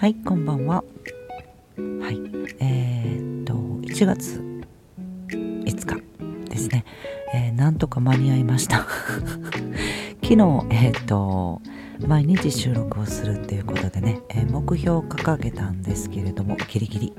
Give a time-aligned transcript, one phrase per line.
[0.00, 0.76] はいこんばんは。
[0.76, 0.82] は
[2.10, 2.18] い
[2.58, 3.52] えー、っと
[3.86, 4.40] 1月
[5.28, 6.86] 5日ですね、
[7.34, 8.86] えー、なんとか間に合いました。
[10.24, 10.34] 昨日
[10.70, 11.60] えー、っと
[12.08, 17.12] 毎日収録をするっていうことでね、えー、目標を掲げたんですけれどもギリギリ。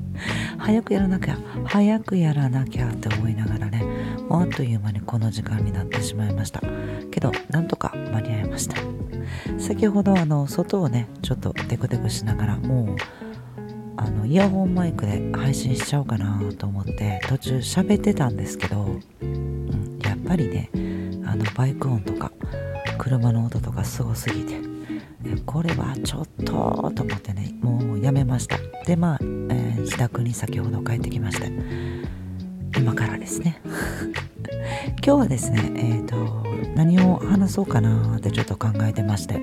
[0.58, 3.82] 早くやらなきゃ早くやらなきゃって思いながらね
[4.30, 6.62] あっという間にこの時間になってしまいました。
[7.10, 8.76] けどなんとか間に合いました。
[9.58, 12.96] 先ほどあの外をねちょっとテクテクしながらもう
[13.96, 20.70] あのイヤホンマイクで配信しちゃおうかなと思って途中喋ってたんですけど、うん、やっぱりね
[21.26, 22.32] あのバイク音とか
[22.96, 24.56] 車の音とかすごすぎて
[25.44, 28.56] これはちょっとと思ってねもうやめました。
[28.86, 31.50] でまあ、えー、自宅に先ほど帰ってきまして
[32.78, 33.60] 今からですね。
[35.04, 36.16] 今日はですねえっ、ー、と
[36.76, 39.34] 何を話そうかなってちょっと考えてまして。
[39.34, 39.38] え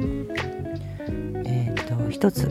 [1.69, 2.50] っ、ー、と一つ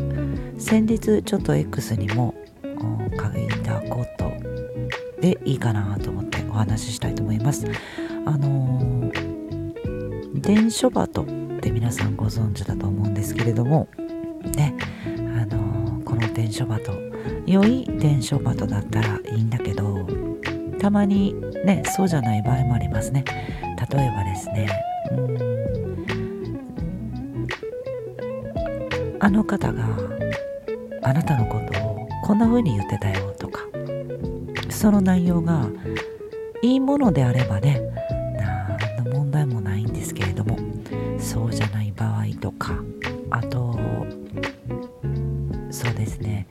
[0.59, 4.31] 先日ちょっと X にも書いたこと
[5.23, 7.67] でいいかなと思ってお話ししたいと思います。
[8.27, 11.27] あのー、伝書バトっ
[11.61, 13.89] て皆さんご存知だと思うんですけれども
[14.55, 14.75] ね
[15.19, 16.93] あのー、この伝書バト
[17.47, 20.24] 良い伝書バトだったらいいんだけど
[20.85, 21.33] たまに
[21.65, 23.25] ねそうじゃない場合もありますね。
[23.91, 24.69] 例えばですね
[29.19, 29.83] あの方が
[31.03, 33.63] あなたのことをこんな風に言ってたよとか
[34.69, 35.67] その内容が
[36.61, 37.81] いいものであればね
[38.37, 40.59] 何の問題もないんですけれども
[41.19, 42.75] そうじゃない場合とか
[43.31, 43.75] あと
[45.71, 46.47] そうですね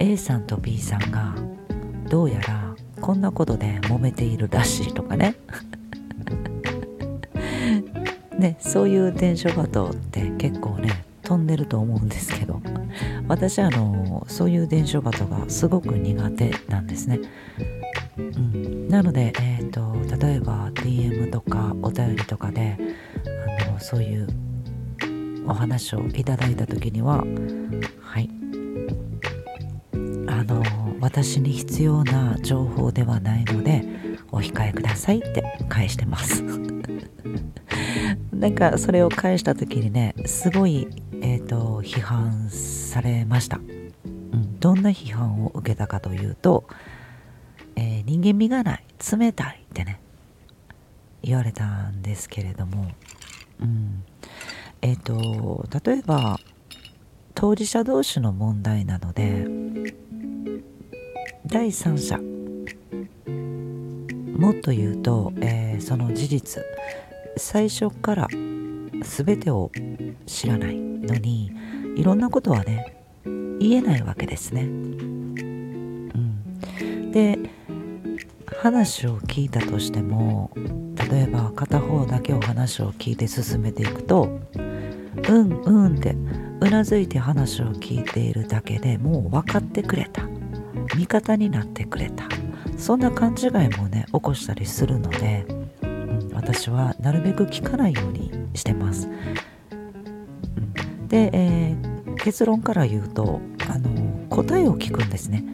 [0.00, 1.34] A さんと B さんが
[2.10, 2.65] どうやら
[3.06, 5.36] こんなことで揉めているらしいとかね。
[8.36, 12.60] ねそういう伝書バトって結構ね飛んでると思うんですけど。
[13.28, 17.20] 私はあのそういう伝書バトがすごく苦手なんですね、
[18.18, 22.76] うん、なので、えーと、例えば DM とかお便りとかで
[23.68, 24.26] あのそういう
[25.46, 27.24] お話をいただいた時には
[28.00, 28.30] はい。
[30.28, 33.84] あの私に必要な情報ではないので
[34.32, 36.42] お控えくださいって返してます。
[38.32, 40.88] なんかそれを返した時にねすごい、
[41.22, 43.60] えーと、批判されました、う
[44.36, 46.64] ん、どんな批判を受けたかというと、
[47.76, 48.84] えー、人間味がない
[49.16, 50.00] 冷たいってね
[51.22, 52.90] 言われたんですけれども、
[53.60, 54.04] うん、
[54.82, 56.40] えっ、ー、と例えば
[57.36, 59.46] 当事者同士の問題なので
[61.48, 62.18] 第三者。
[64.36, 66.60] もっと言うと、えー、その事実。
[67.36, 69.70] 最初から全てを
[70.26, 71.52] 知らないのに
[71.96, 72.96] いろんなことはね
[73.60, 74.62] 言えないわけですね。
[74.62, 76.42] うん、
[77.12, 77.38] で
[78.60, 80.50] 話を聞いたとしても
[81.10, 84.40] 例えば片方だけお話を聞いて進めていくと
[85.28, 86.16] 「うんうん」って
[86.60, 90.28] うなずいて話を聞いているだけでもう分かってくれた。
[90.96, 92.24] 味方になってくれた
[92.78, 95.46] そんな勘違いもね起こしたりするので
[95.82, 99.08] うん私はなるべく聞かないようにしてます。
[101.08, 103.40] で、えー、結論から言うと
[103.70, 105.44] あの答えを聞くんですね。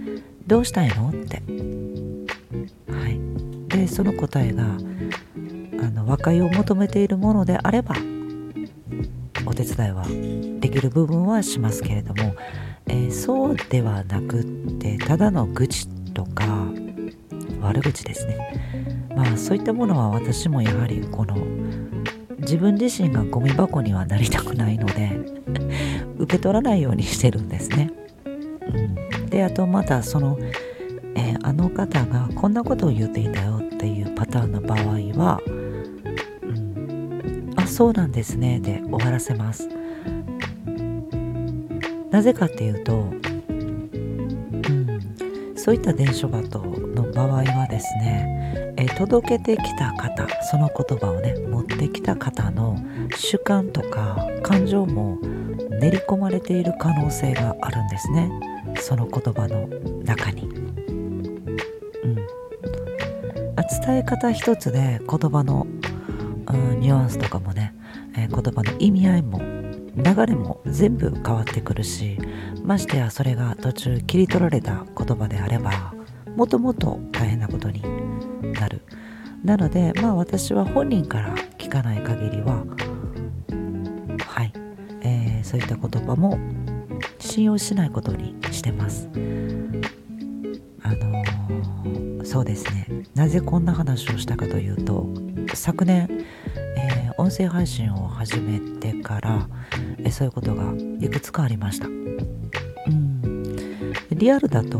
[0.46, 1.42] どうしたいのって。
[2.90, 3.20] はい、
[3.68, 4.66] でその答えがあ
[5.90, 7.94] の和解を求めているものであれば
[9.46, 10.04] お手伝いは
[10.60, 12.34] できる部分はしますけれども、
[12.92, 16.44] えー、そうではなくってただの愚痴とか
[17.62, 21.34] 悪口ですねまあそういったものは私もやはりこの
[22.40, 25.10] 自分自身がゴミ箱にはなりたくないので
[26.18, 27.90] 受け取らないようにしてるんですね。
[28.26, 30.38] うん、であとまたその、
[31.14, 34.80] えー、あの方がこんなことを言っていたよっていうパターンの場合
[35.18, 35.40] は
[36.42, 39.81] 「うん、あそうなんですね」で終わらせます。
[42.12, 42.96] なぜかっていうと、う
[44.72, 45.00] ん、
[45.56, 52.76] そういった伝書バトの場合はですねえ届けてきた方その言葉をね持ってきた方の
[53.16, 55.18] 主観とか感情も
[55.80, 58.30] 練り込まれている可能性があるんですね
[58.80, 59.66] その言葉の
[60.04, 60.42] 中に。
[60.42, 60.46] う
[62.06, 62.16] ん、
[63.84, 65.66] 伝え方一つで言葉の、
[66.48, 67.74] うん、ニュアンスとかもね、
[68.16, 69.38] え、言葉の意味合いも
[69.96, 72.18] 流れも全部変わってくるし
[72.64, 75.94] ましてやそれが途中切り取られた言葉であれば
[76.36, 77.82] もともと大変なことに
[78.54, 78.80] なる。
[79.44, 82.64] なのでまあ私は本人から聞かない限りは
[84.26, 84.52] はい、
[85.02, 86.38] えー、そういった言葉も
[87.18, 89.08] 信用しないことにしてます。
[90.84, 92.86] あのー、そうですね。
[93.14, 95.06] なぜこんな話をしたかというと
[95.54, 96.08] 昨年、
[97.22, 99.48] 音声配信を始めてから、
[100.02, 101.86] えそういうことがいくつかありました。
[101.86, 101.90] う
[102.90, 103.92] ん。
[104.10, 104.78] リアルだと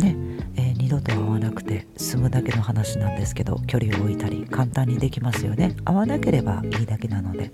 [0.00, 0.16] ね、
[0.56, 5.76] えー、二度と会わなくて済むだけの話なんですけど距離を置いたり簡単にできますよね。
[5.84, 7.52] 会わなければいいだけなので。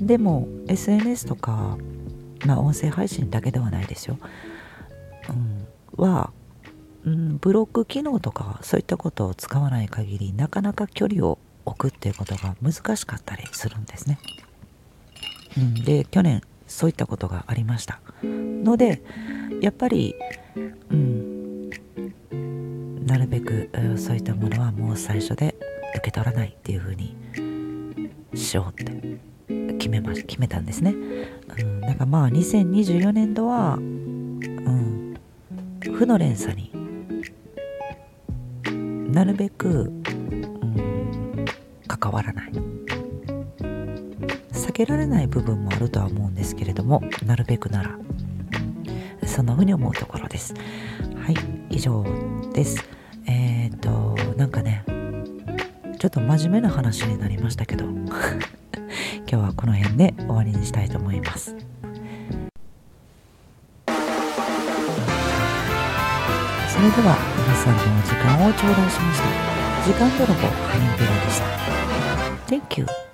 [0.00, 1.78] でも SNS とか
[2.46, 4.18] まあ音声配信だけではないですよ、
[5.96, 6.32] うん、は、
[7.04, 14.18] うん、ブロック機能とかそういったことを使わない限りなかなか距離を置くっていうことが難しかったりするんですね、
[15.56, 18.00] うん、で去年そういったことがありました。
[18.22, 19.02] ので
[19.62, 20.14] やっぱり、
[20.90, 21.70] うん、
[23.06, 25.54] なるべくそういったものはもう最初で
[25.94, 27.16] 受け取らないっていうふうに
[28.34, 29.18] しようって
[29.78, 35.16] 決めま決めたんですね、うん、だかまあ2024年度は、うん、
[35.80, 36.70] 負の連鎖に
[39.12, 39.90] なるべく、
[41.98, 42.52] 関わらない
[44.52, 47.98] 避けられない部分もあるとは思うんですけれどもなるべくなら
[49.26, 50.54] そんなふうに思うところです
[51.16, 51.36] はい
[51.76, 52.04] 以上
[52.52, 52.84] です
[53.26, 54.84] えっ、ー、となんかね
[55.98, 58.06] ちょっと真面目な話になりましたけど 今
[59.26, 61.54] 日はこの辺で終わりにしたいと思います。
[66.78, 69.58] それでは皆さんのお時間を頂戴しました。
[69.84, 71.87] 時間泥棒ハニーベラでした。
[72.48, 73.07] Thank you.